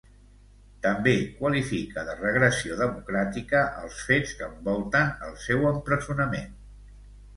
[0.85, 6.53] També qualifica de "regressió democràtica" els fets que envolten el seu empresonament.